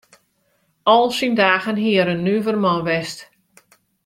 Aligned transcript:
Al 0.93 1.05
syn 1.17 1.33
dagen 1.43 1.81
hie 1.81 1.97
er 2.01 2.11
in 2.15 2.25
nuver 2.25 2.57
man 2.63 2.81
west. 2.87 3.19